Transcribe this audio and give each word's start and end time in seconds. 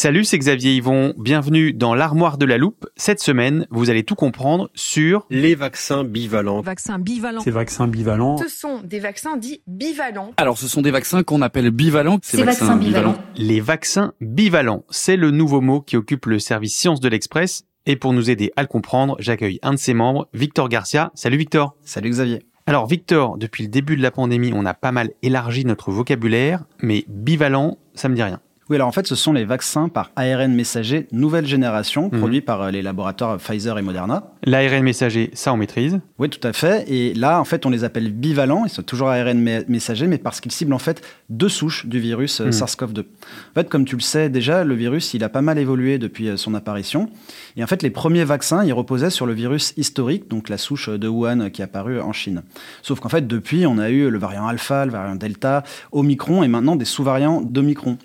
Salut, 0.00 0.22
c'est 0.22 0.38
Xavier 0.38 0.76
Yvon. 0.76 1.12
Bienvenue 1.18 1.72
dans 1.72 1.92
l'armoire 1.92 2.38
de 2.38 2.46
la 2.46 2.56
loupe. 2.56 2.86
Cette 2.94 3.18
semaine, 3.18 3.66
vous 3.72 3.90
allez 3.90 4.04
tout 4.04 4.14
comprendre 4.14 4.70
sur 4.76 5.26
les 5.28 5.56
vaccins 5.56 6.04
bivalents. 6.04 6.60
Vaccins 6.60 7.00
bivalents. 7.00 7.40
Ces 7.40 7.50
vaccins 7.50 7.88
bivalents. 7.88 8.36
Ce 8.36 8.48
sont 8.48 8.80
des 8.84 9.00
vaccins 9.00 9.36
dits 9.36 9.60
bivalents. 9.66 10.34
Alors, 10.36 10.56
ce 10.56 10.68
sont 10.68 10.82
des 10.82 10.92
vaccins 10.92 11.24
qu'on 11.24 11.42
appelle 11.42 11.72
bivalents. 11.72 12.20
Ces, 12.22 12.44
vaccins, 12.44 12.76
bivalents. 12.76 13.16
Les 13.34 13.60
vaccins 13.60 14.12
bivalents, 14.20 14.84
c'est 14.88 15.16
le 15.16 15.32
nouveau 15.32 15.60
mot 15.60 15.80
qui 15.80 15.96
occupe 15.96 16.26
le 16.26 16.38
service 16.38 16.76
Sciences 16.76 17.00
de 17.00 17.08
l'Express. 17.08 17.64
Et 17.84 17.96
pour 17.96 18.12
nous 18.12 18.30
aider 18.30 18.52
à 18.54 18.62
le 18.62 18.68
comprendre, 18.68 19.16
j'accueille 19.18 19.58
un 19.62 19.72
de 19.72 19.78
ses 19.78 19.94
membres, 19.94 20.28
Victor 20.32 20.68
Garcia. 20.68 21.10
Salut 21.14 21.38
Victor. 21.38 21.74
Salut 21.82 22.10
Xavier. 22.10 22.44
Alors 22.66 22.86
Victor, 22.86 23.36
depuis 23.36 23.64
le 23.64 23.68
début 23.68 23.96
de 23.96 24.02
la 24.02 24.12
pandémie, 24.12 24.52
on 24.54 24.64
a 24.64 24.74
pas 24.74 24.92
mal 24.92 25.10
élargi 25.22 25.64
notre 25.64 25.90
vocabulaire, 25.90 26.66
mais 26.82 27.04
bivalent, 27.08 27.78
ça 27.94 28.08
me 28.08 28.14
dit 28.14 28.22
rien. 28.22 28.40
Oui, 28.70 28.76
alors 28.76 28.88
en 28.88 28.92
fait, 28.92 29.06
ce 29.06 29.14
sont 29.14 29.32
les 29.32 29.46
vaccins 29.46 29.88
par 29.88 30.10
ARN 30.16 30.52
messager 30.52 31.08
nouvelle 31.10 31.46
génération 31.46 32.10
mhm. 32.12 32.18
produits 32.18 32.40
par 32.42 32.60
euh, 32.62 32.70
les 32.70 32.82
laboratoires 32.82 33.38
Pfizer 33.38 33.78
et 33.78 33.82
Moderna. 33.82 34.32
L'ARN 34.44 34.82
messager, 34.82 35.30
ça 35.32 35.54
on 35.54 35.56
maîtrise 35.56 36.00
Oui, 36.18 36.28
tout 36.28 36.46
à 36.46 36.52
fait. 36.52 36.84
Et 36.90 37.14
là, 37.14 37.40
en 37.40 37.44
fait, 37.44 37.64
on 37.64 37.70
les 37.70 37.84
appelle 37.84 38.12
bivalents. 38.12 38.64
Ils 38.66 38.70
sont 38.70 38.82
toujours 38.82 39.08
ARN 39.08 39.38
messager, 39.68 40.06
mais 40.06 40.18
parce 40.18 40.40
qu'ils 40.40 40.52
ciblent 40.52 40.74
en 40.74 40.78
fait 40.78 41.02
deux 41.30 41.48
souches 41.48 41.86
du 41.86 41.98
virus 41.98 42.40
euh, 42.40 42.46
mhm. 42.46 42.50
SARS-CoV-2. 42.50 43.00
En 43.00 43.54
fait, 43.54 43.70
comme 43.70 43.86
tu 43.86 43.96
le 43.96 44.02
sais 44.02 44.28
déjà, 44.28 44.64
le 44.64 44.74
virus, 44.74 45.14
il 45.14 45.24
a 45.24 45.30
pas 45.30 45.42
mal 45.42 45.58
évolué 45.58 45.96
depuis 45.96 46.28
euh, 46.28 46.36
son 46.36 46.54
apparition. 46.54 47.08
Et 47.56 47.64
en 47.64 47.66
fait, 47.66 47.82
les 47.82 47.90
premiers 47.90 48.24
vaccins, 48.24 48.64
ils 48.64 48.74
reposaient 48.74 49.10
sur 49.10 49.24
le 49.24 49.32
virus 49.32 49.72
historique, 49.78 50.28
donc 50.28 50.50
la 50.50 50.58
souche 50.58 50.90
de 50.90 51.08
Wuhan 51.08 51.48
qui 51.48 51.62
est 51.62 51.64
apparue 51.64 52.00
en 52.00 52.12
Chine. 52.12 52.42
Sauf 52.82 53.00
qu'en 53.00 53.08
fait, 53.08 53.26
depuis, 53.26 53.66
on 53.66 53.78
a 53.78 53.88
eu 53.88 54.10
le 54.10 54.18
variant 54.18 54.46
alpha, 54.46 54.84
le 54.84 54.92
variant 54.92 55.16
delta, 55.16 55.62
Omicron 55.92 56.42
et 56.42 56.48
maintenant 56.48 56.76
des 56.76 56.84
sous-variants 56.84 57.40
d'Omicron. 57.40 57.96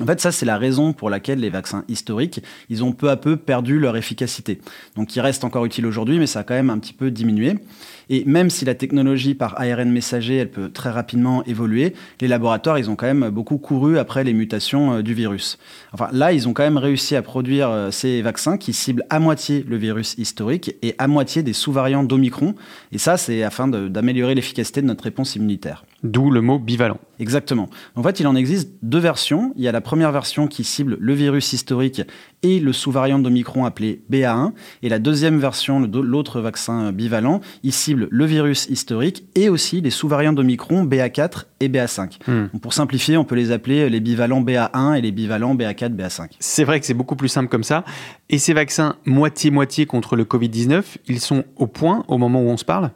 En 0.00 0.06
fait, 0.06 0.20
ça, 0.20 0.32
c'est 0.32 0.46
la 0.46 0.56
raison 0.56 0.92
pour 0.92 1.10
laquelle 1.10 1.40
les 1.40 1.50
vaccins 1.50 1.84
historiques, 1.88 2.42
ils 2.70 2.82
ont 2.82 2.92
peu 2.92 3.10
à 3.10 3.16
peu 3.16 3.36
perdu 3.36 3.78
leur 3.78 3.96
efficacité. 3.96 4.58
Donc, 4.96 5.14
ils 5.14 5.20
restent 5.20 5.44
encore 5.44 5.66
utiles 5.66 5.84
aujourd'hui, 5.84 6.18
mais 6.18 6.26
ça 6.26 6.40
a 6.40 6.42
quand 6.42 6.54
même 6.54 6.70
un 6.70 6.78
petit 6.78 6.94
peu 6.94 7.10
diminué. 7.10 7.56
Et 8.08 8.24
même 8.24 8.50
si 8.50 8.64
la 8.64 8.74
technologie 8.74 9.34
par 9.34 9.60
ARN 9.60 9.90
messager, 9.90 10.36
elle 10.36 10.50
peut 10.50 10.70
très 10.70 10.90
rapidement 10.90 11.44
évoluer, 11.44 11.94
les 12.20 12.28
laboratoires, 12.28 12.78
ils 12.78 12.88
ont 12.90 12.96
quand 12.96 13.06
même 13.06 13.28
beaucoup 13.28 13.58
couru 13.58 13.98
après 13.98 14.24
les 14.24 14.32
mutations 14.32 14.94
euh, 14.94 15.02
du 15.02 15.14
virus. 15.14 15.58
Enfin, 15.92 16.08
là, 16.12 16.32
ils 16.32 16.48
ont 16.48 16.54
quand 16.54 16.64
même 16.64 16.78
réussi 16.78 17.14
à 17.14 17.22
produire 17.22 17.68
euh, 17.70 17.90
ces 17.90 18.22
vaccins 18.22 18.56
qui 18.56 18.72
ciblent 18.72 19.04
à 19.10 19.20
moitié 19.20 19.64
le 19.68 19.76
virus 19.76 20.14
historique 20.18 20.74
et 20.82 20.94
à 20.98 21.08
moitié 21.08 21.42
des 21.42 21.52
sous-variants 21.52 22.04
d'Omicron. 22.04 22.54
Et 22.90 22.98
ça, 22.98 23.16
c'est 23.16 23.42
afin 23.42 23.68
d'améliorer 23.68 24.34
l'efficacité 24.34 24.80
de 24.80 24.86
notre 24.86 25.04
réponse 25.04 25.36
immunitaire. 25.36 25.84
D'où 26.02 26.30
le 26.30 26.40
mot 26.40 26.58
bivalent. 26.58 26.98
Exactement. 27.18 27.68
En 27.94 28.02
fait, 28.02 28.20
il 28.20 28.26
en 28.26 28.34
existe 28.34 28.70
deux 28.82 28.98
versions. 28.98 29.52
Il 29.56 29.62
y 29.62 29.68
a 29.68 29.72
la 29.72 29.82
première 29.82 30.12
version 30.12 30.46
qui 30.46 30.64
cible 30.64 30.96
le 30.98 31.12
virus 31.12 31.52
historique 31.52 32.00
et 32.42 32.58
le 32.58 32.72
sous-variant 32.72 33.18
d'Omicron 33.18 33.66
appelé 33.66 34.00
BA1. 34.10 34.52
Et 34.82 34.88
la 34.88 34.98
deuxième 34.98 35.38
version, 35.38 35.80
l'autre 35.80 36.40
vaccin 36.40 36.92
bivalent, 36.92 37.40
il 37.62 37.72
cible 37.72 38.08
le 38.10 38.24
virus 38.24 38.66
historique 38.70 39.24
et 39.34 39.50
aussi 39.50 39.82
les 39.82 39.90
sous-variants 39.90 40.32
d'Omicron 40.32 40.86
BA4 40.86 41.44
et 41.60 41.68
BA5. 41.68 42.18
Hmm. 42.26 42.58
pour 42.60 42.72
simplifier, 42.72 43.18
on 43.18 43.24
peut 43.24 43.34
les 43.34 43.52
appeler 43.52 43.90
les 43.90 44.00
bivalents 44.00 44.40
BA1 44.40 44.96
et 44.96 45.02
les 45.02 45.12
bivalents 45.12 45.54
BA4, 45.54 45.94
BA5. 45.94 46.30
C'est 46.38 46.64
vrai 46.64 46.80
que 46.80 46.86
c'est 46.86 46.94
beaucoup 46.94 47.16
plus 47.16 47.28
simple 47.28 47.48
comme 47.48 47.64
ça. 47.64 47.84
Et 48.30 48.38
ces 48.38 48.54
vaccins 48.54 48.96
moitié-moitié 49.04 49.84
contre 49.84 50.16
le 50.16 50.24
Covid-19, 50.24 50.82
ils 51.06 51.20
sont 51.20 51.44
au 51.56 51.66
point 51.66 52.04
au 52.08 52.16
moment 52.16 52.40
où 52.40 52.48
on 52.48 52.56
se 52.56 52.64
parle? 52.64 52.90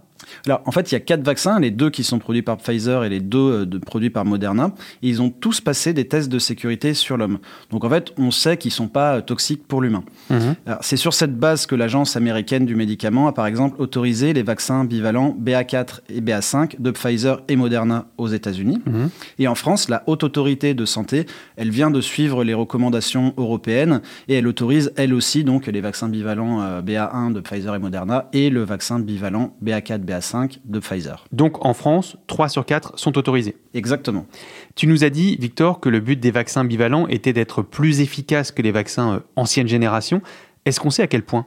Alors, 0.46 0.62
en 0.66 0.72
fait, 0.72 0.90
il 0.90 0.94
y 0.94 0.96
a 0.96 1.00
quatre 1.00 1.24
vaccins, 1.24 1.58
les 1.60 1.70
deux 1.70 1.90
qui 1.90 2.04
sont 2.04 2.18
produits 2.18 2.42
par 2.42 2.58
Pfizer 2.58 3.04
et 3.04 3.08
les 3.08 3.20
deux 3.20 3.38
euh, 3.38 3.66
de, 3.66 3.78
produits 3.78 4.10
par 4.10 4.24
Moderna. 4.24 4.72
Et 5.02 5.08
ils 5.08 5.22
ont 5.22 5.30
tous 5.30 5.60
passé 5.60 5.92
des 5.92 6.06
tests 6.06 6.28
de 6.28 6.38
sécurité 6.38 6.94
sur 6.94 7.16
l'homme. 7.16 7.38
Donc, 7.70 7.84
en 7.84 7.90
fait, 7.90 8.12
on 8.18 8.30
sait 8.30 8.56
qu'ils 8.56 8.70
ne 8.70 8.74
sont 8.74 8.88
pas 8.88 9.16
euh, 9.16 9.20
toxiques 9.20 9.66
pour 9.66 9.80
l'humain. 9.80 10.04
Mhm. 10.30 10.54
C'est 10.80 10.96
sur 10.96 11.14
cette 11.14 11.36
base 11.38 11.66
que 11.66 11.74
l'Agence 11.74 12.16
américaine 12.16 12.66
du 12.66 12.74
médicament 12.74 13.28
a, 13.28 13.32
par 13.32 13.46
exemple, 13.46 13.80
autorisé 13.80 14.32
les 14.32 14.42
vaccins 14.42 14.84
bivalents 14.84 15.36
BA4 15.40 16.00
et 16.08 16.20
BA5 16.20 16.80
de 16.80 16.90
Pfizer 16.90 17.42
et 17.48 17.56
Moderna 17.56 18.06
aux 18.18 18.28
États-Unis. 18.28 18.80
Mhm. 18.86 19.10
Et 19.38 19.48
en 19.48 19.54
France, 19.54 19.88
la 19.88 20.02
Haute 20.06 20.24
Autorité 20.24 20.74
de 20.74 20.84
Santé, 20.84 21.26
elle 21.56 21.70
vient 21.70 21.90
de 21.90 22.00
suivre 22.00 22.44
les 22.44 22.54
recommandations 22.54 23.34
européennes 23.36 24.00
et 24.28 24.34
elle 24.34 24.46
autorise, 24.46 24.92
elle 24.96 25.14
aussi, 25.14 25.44
donc, 25.44 25.66
les 25.66 25.80
vaccins 25.80 26.08
bivalents 26.08 26.62
euh, 26.62 26.82
BA1 26.82 27.32
de 27.32 27.40
Pfizer 27.40 27.74
et 27.74 27.78
Moderna 27.78 28.28
et 28.32 28.50
le 28.50 28.62
vaccin 28.62 28.98
bivalent 28.98 29.54
BA4, 29.62 30.04
BA5 30.04 30.13
5 30.20 30.60
de 30.64 30.78
Pfizer. 30.78 31.24
Donc 31.32 31.64
en 31.64 31.74
France, 31.74 32.16
3 32.26 32.48
sur 32.48 32.64
4 32.64 32.98
sont 32.98 33.16
autorisés. 33.18 33.56
Exactement. 33.74 34.26
Tu 34.74 34.86
nous 34.86 35.04
as 35.04 35.10
dit, 35.10 35.36
Victor, 35.40 35.80
que 35.80 35.88
le 35.88 36.00
but 36.00 36.18
des 36.18 36.30
vaccins 36.30 36.64
bivalents 36.64 37.06
était 37.08 37.32
d'être 37.32 37.62
plus 37.62 38.00
efficaces 38.00 38.50
que 38.52 38.62
les 38.62 38.72
vaccins 38.72 39.14
euh, 39.14 39.20
ancienne 39.36 39.68
génération. 39.68 40.22
Est-ce 40.64 40.80
qu'on 40.80 40.90
sait 40.90 41.02
à 41.02 41.06
quel 41.06 41.22
point? 41.22 41.46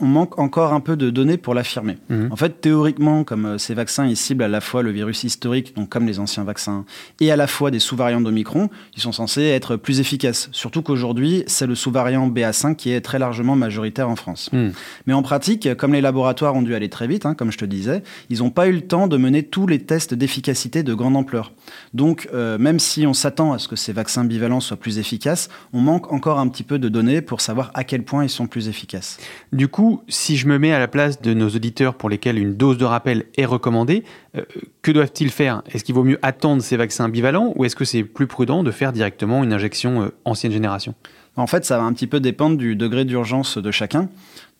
On 0.00 0.06
manque 0.06 0.38
encore 0.38 0.72
un 0.72 0.80
peu 0.80 0.96
de 0.96 1.10
données 1.10 1.36
pour 1.36 1.54
l'affirmer. 1.54 1.96
Mhm. 2.08 2.28
En 2.30 2.36
fait, 2.36 2.60
théoriquement, 2.60 3.24
comme 3.24 3.46
euh, 3.46 3.58
ces 3.58 3.74
vaccins, 3.74 4.06
ils 4.06 4.16
ciblent 4.16 4.42
à 4.42 4.48
la 4.48 4.60
fois 4.60 4.82
le 4.82 4.90
virus 4.90 5.24
historique, 5.24 5.74
donc 5.76 5.88
comme 5.88 6.06
les 6.06 6.18
anciens 6.18 6.44
vaccins, 6.44 6.84
et 7.20 7.30
à 7.30 7.36
la 7.36 7.46
fois 7.46 7.70
des 7.70 7.78
sous-variants 7.78 8.20
d'Omicron, 8.20 8.68
ils 8.96 9.02
sont 9.02 9.12
censés 9.12 9.42
être 9.42 9.76
plus 9.76 10.00
efficaces. 10.00 10.48
Surtout 10.52 10.82
qu'aujourd'hui, 10.82 11.44
c'est 11.46 11.66
le 11.66 11.74
sous-variant 11.74 12.28
BA5 12.28 12.76
qui 12.76 12.90
est 12.90 13.00
très 13.00 13.18
largement 13.18 13.56
majoritaire 13.56 14.08
en 14.08 14.16
France. 14.16 14.50
Mhm. 14.52 14.72
Mais 15.06 15.14
en 15.14 15.22
pratique, 15.22 15.74
comme 15.76 15.92
les 15.92 16.00
laboratoires 16.00 16.54
ont 16.54 16.62
dû 16.62 16.74
aller 16.74 16.88
très 16.88 17.06
vite, 17.06 17.26
hein, 17.26 17.34
comme 17.34 17.50
je 17.50 17.58
te 17.58 17.64
disais, 17.64 18.02
ils 18.30 18.38
n'ont 18.38 18.50
pas 18.50 18.68
eu 18.68 18.72
le 18.72 18.82
temps 18.82 19.08
de 19.08 19.16
mener 19.16 19.42
tous 19.42 19.66
les 19.66 19.80
tests 19.80 20.14
d'efficacité 20.14 20.82
de 20.82 20.94
grande 20.94 21.16
ampleur. 21.16 21.52
Donc, 21.94 22.28
euh, 22.34 22.58
même 22.58 22.78
si 22.78 23.06
on 23.06 23.14
s'attend 23.14 23.52
à 23.52 23.58
ce 23.58 23.68
que 23.68 23.76
ces 23.76 23.92
vaccins 23.92 24.24
bivalents 24.24 24.60
soient 24.60 24.76
plus 24.76 24.98
efficaces, 24.98 25.48
on 25.72 25.80
manque 25.80 26.12
encore 26.12 26.38
un 26.38 26.48
petit 26.48 26.62
peu 26.62 26.78
de 26.78 26.88
données 26.88 27.20
pour 27.20 27.40
savoir 27.40 27.70
à 27.74 27.84
quel 27.84 28.04
point 28.04 28.24
ils 28.24 28.30
sont 28.30 28.46
plus 28.46 28.68
efficaces. 28.68 29.18
Du 29.52 29.61
coup, 29.68 30.02
si 30.08 30.36
je 30.36 30.46
me 30.46 30.58
mets 30.58 30.72
à 30.72 30.78
la 30.78 30.88
place 30.88 31.20
de 31.20 31.34
nos 31.34 31.48
auditeurs 31.48 31.94
pour 31.94 32.08
lesquels 32.08 32.38
une 32.38 32.54
dose 32.54 32.78
de 32.78 32.84
rappel 32.84 33.26
est 33.36 33.44
recommandée, 33.44 34.04
euh, 34.36 34.42
que 34.82 34.90
doivent-ils 34.90 35.30
faire? 35.30 35.62
Est-ce 35.72 35.84
qu'il 35.84 35.94
vaut 35.94 36.04
mieux 36.04 36.18
attendre 36.22 36.62
ces 36.62 36.76
vaccins 36.76 37.08
bivalents 37.08 37.52
ou 37.56 37.64
est-ce 37.64 37.76
que 37.76 37.84
c'est 37.84 38.04
plus 38.04 38.26
prudent 38.26 38.62
de 38.62 38.70
faire 38.70 38.92
directement 38.92 39.44
une 39.44 39.52
injection 39.52 40.02
euh, 40.02 40.08
ancienne 40.24 40.52
génération? 40.52 40.94
En 41.36 41.46
fait, 41.46 41.64
ça 41.64 41.78
va 41.78 41.84
un 41.84 41.92
petit 41.92 42.06
peu 42.06 42.20
dépendre 42.20 42.56
du 42.56 42.76
degré 42.76 43.04
d'urgence 43.04 43.58
de 43.58 43.70
chacun. 43.70 44.08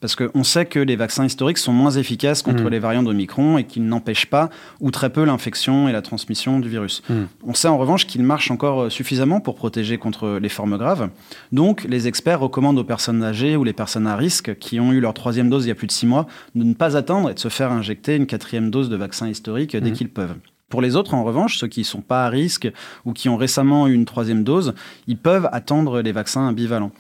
Parce 0.01 0.17
qu'on 0.17 0.43
sait 0.43 0.67
que 0.67 0.81
les 0.81 0.97
vaccins 0.97 1.25
historiques 1.25 1.59
sont 1.59 1.73
moins 1.73 1.93
efficaces 1.93 2.43
contre 2.43 2.65
mmh. 2.65 2.69
les 2.71 2.79
variants 2.81 3.03
d'Omicron 3.05 3.57
et 3.57 3.63
qu'ils 3.63 3.87
n'empêchent 3.87 4.27
pas 4.27 4.51
ou 4.81 4.91
très 4.91 5.11
peu 5.11 5.23
l'infection 5.23 5.89
et 5.89 5.93
la 5.93 6.03
transmission 6.03 6.59
du 6.59 6.69
virus. 6.69 7.05
Mmh. 7.09 7.15
On 7.45 7.55
sait 7.55 7.69
en 7.69 7.79
revanche 7.79 8.09
qu'ils 8.09 8.25
marchent 8.25 8.51
encore 8.51 8.91
suffisamment 8.91 9.39
pour 9.39 9.55
protéger 9.55 9.99
contre 9.99 10.41
les 10.43 10.49
formes 10.49 10.77
graves. 10.77 11.09
Donc, 11.53 11.85
les 11.85 12.09
experts 12.09 12.41
recommandent 12.41 12.81
aux 12.81 12.85
personnes 12.85 13.23
âgées 13.23 13.55
ou 13.55 13.63
les 13.63 13.73
personnes 13.73 14.09
à 14.09 14.17
risque 14.17 14.59
qui 14.59 14.81
ont 14.81 14.91
eu 14.91 14.99
leur 14.99 15.15
troisième 15.15 15.49
dose 15.49 15.67
il 15.67 15.69
y 15.69 15.73
a 15.73 15.77
plus 15.77 15.87
de 15.87 15.93
six 15.93 16.07
mois 16.07 16.27
de 16.57 16.65
ne 16.65 16.75
pas 16.75 16.97
attendre 16.97 17.31
et 17.31 17.35
de 17.35 17.39
se 17.39 17.49
faire 17.49 17.71
injecter 17.71 18.17
une 18.17 18.27
quatrième 18.27 18.71
dose 18.71 18.89
de 18.89 18.97
vaccin 18.97 19.29
historique 19.29 19.77
dès 19.77 19.91
mmh. 19.91 19.95
qu'ils 19.95 20.09
peuvent. 20.09 20.35
Pour 20.73 20.81
les 20.81 20.97
autres, 20.97 21.13
en 21.13 21.23
revanche, 21.23 21.59
ceux 21.59 21.67
qui 21.67 21.81
ne 21.81 21.85
sont 21.85 22.01
pas 22.01 22.25
à 22.25 22.31
risque 22.31 22.67
ou 23.05 23.13
qui 23.13 23.29
ont 23.29 23.37
récemment 23.37 23.89
eu 23.89 23.93
une 23.93 24.07
troisième 24.07 24.43
dose, 24.43 24.73
ils 25.07 25.19
peuvent 25.19 25.51
attendre 25.53 26.01
les 26.01 26.13
vaccins 26.13 26.51
bivalents. 26.55 26.93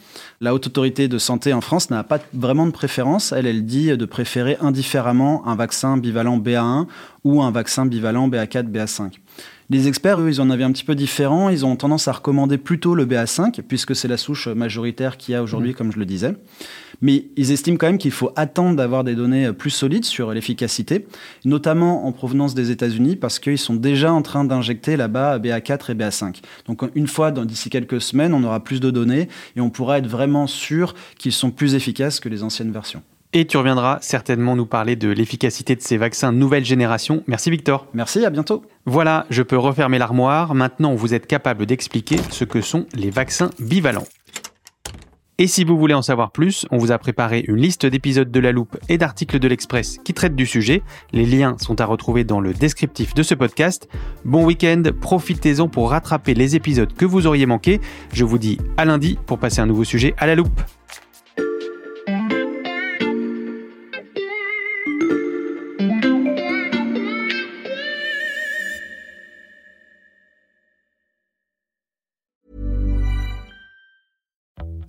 La 0.42 0.52
Haute 0.52 0.66
Autorité 0.66 1.08
de 1.08 1.16
Santé 1.16 1.54
en 1.54 1.62
France 1.62 1.88
n'a 1.88 2.04
pas 2.04 2.18
vraiment 2.34 2.66
de 2.66 2.70
préférence. 2.70 3.32
Elle, 3.32 3.46
elle 3.46 3.64
dit 3.64 3.96
de 3.96 4.04
préférer 4.04 4.58
indifféremment 4.60 5.48
un 5.48 5.54
vaccin 5.56 5.96
bivalent 5.96 6.36
BA1 6.36 6.86
ou 7.24 7.40
un 7.40 7.50
vaccin 7.50 7.86
bivalent 7.86 8.28
BA4, 8.28 8.70
BA5. 8.70 9.12
Les 9.72 9.88
experts, 9.88 10.20
eux, 10.20 10.28
ils 10.28 10.42
en 10.42 10.50
avaient 10.50 10.64
un 10.64 10.70
petit 10.70 10.84
peu 10.84 10.94
différent. 10.94 11.48
Ils 11.48 11.64
ont 11.64 11.76
tendance 11.76 12.06
à 12.06 12.12
recommander 12.12 12.58
plutôt 12.58 12.94
le 12.94 13.06
BA5, 13.06 13.62
puisque 13.62 13.96
c'est 13.96 14.06
la 14.06 14.18
souche 14.18 14.46
majoritaire 14.48 15.16
qu'il 15.16 15.32
y 15.32 15.34
a 15.34 15.42
aujourd'hui, 15.42 15.70
mmh. 15.70 15.74
comme 15.74 15.92
je 15.92 15.98
le 15.98 16.04
disais. 16.04 16.34
Mais 17.00 17.24
ils 17.38 17.52
estiment 17.52 17.78
quand 17.78 17.86
même 17.86 17.96
qu'il 17.96 18.10
faut 18.10 18.32
attendre 18.36 18.76
d'avoir 18.76 19.02
des 19.02 19.14
données 19.14 19.50
plus 19.54 19.70
solides 19.70 20.04
sur 20.04 20.30
l'efficacité, 20.32 21.06
notamment 21.46 22.06
en 22.06 22.12
provenance 22.12 22.54
des 22.54 22.70
États-Unis, 22.70 23.16
parce 23.16 23.38
qu'ils 23.38 23.56
sont 23.56 23.72
déjà 23.72 24.12
en 24.12 24.20
train 24.20 24.44
d'injecter 24.44 24.98
là-bas 24.98 25.38
BA4 25.38 25.92
et 25.92 25.94
BA5. 25.94 26.42
Donc 26.66 26.82
une 26.94 27.06
fois, 27.06 27.30
d'ici 27.30 27.70
quelques 27.70 28.02
semaines, 28.02 28.34
on 28.34 28.44
aura 28.44 28.62
plus 28.62 28.78
de 28.78 28.90
données 28.90 29.28
et 29.56 29.62
on 29.62 29.70
pourra 29.70 29.96
être 29.96 30.06
vraiment 30.06 30.46
sûr 30.46 30.94
qu'ils 31.18 31.32
sont 31.32 31.50
plus 31.50 31.74
efficaces 31.74 32.20
que 32.20 32.28
les 32.28 32.42
anciennes 32.42 32.72
versions. 32.72 33.02
Et 33.34 33.46
tu 33.46 33.56
reviendras 33.56 33.98
certainement 34.02 34.56
nous 34.56 34.66
parler 34.66 34.94
de 34.94 35.08
l'efficacité 35.08 35.74
de 35.74 35.80
ces 35.80 35.96
vaccins 35.96 36.32
nouvelle 36.32 36.66
génération. 36.66 37.24
Merci 37.26 37.50
Victor. 37.50 37.86
Merci, 37.94 38.26
à 38.26 38.30
bientôt. 38.30 38.62
Voilà, 38.84 39.24
je 39.30 39.42
peux 39.42 39.56
refermer 39.56 39.98
l'armoire. 39.98 40.54
Maintenant, 40.54 40.94
vous 40.94 41.14
êtes 41.14 41.26
capable 41.26 41.64
d'expliquer 41.64 42.16
ce 42.30 42.44
que 42.44 42.60
sont 42.60 42.86
les 42.94 43.10
vaccins 43.10 43.50
bivalents. 43.58 44.04
Et 45.38 45.46
si 45.46 45.64
vous 45.64 45.78
voulez 45.78 45.94
en 45.94 46.02
savoir 46.02 46.30
plus, 46.30 46.66
on 46.70 46.76
vous 46.76 46.92
a 46.92 46.98
préparé 46.98 47.42
une 47.48 47.56
liste 47.56 47.86
d'épisodes 47.86 48.30
de 48.30 48.38
La 48.38 48.52
Loupe 48.52 48.76
et 48.90 48.98
d'articles 48.98 49.38
de 49.38 49.48
l'Express 49.48 49.98
qui 50.04 50.12
traitent 50.12 50.36
du 50.36 50.44
sujet. 50.44 50.82
Les 51.12 51.24
liens 51.24 51.56
sont 51.58 51.80
à 51.80 51.86
retrouver 51.86 52.22
dans 52.24 52.38
le 52.38 52.52
descriptif 52.52 53.14
de 53.14 53.22
ce 53.22 53.34
podcast. 53.34 53.88
Bon 54.26 54.44
week-end, 54.44 54.82
profitez-en 55.00 55.68
pour 55.68 55.90
rattraper 55.90 56.34
les 56.34 56.54
épisodes 56.54 56.92
que 56.92 57.06
vous 57.06 57.26
auriez 57.26 57.46
manqués. 57.46 57.80
Je 58.12 58.26
vous 58.26 58.38
dis 58.38 58.58
à 58.76 58.84
lundi 58.84 59.18
pour 59.24 59.38
passer 59.38 59.60
un 59.60 59.66
nouveau 59.66 59.84
sujet 59.84 60.14
à 60.18 60.26
La 60.26 60.34
Loupe. 60.34 60.60